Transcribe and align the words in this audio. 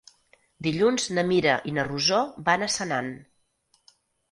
Dilluns 0.67 1.05
na 1.17 1.25
Mira 1.33 1.53
i 1.73 1.75
na 1.77 1.85
Rosó 1.91 2.23
van 2.49 2.65
a 2.65 2.73
Senan. 2.79 3.15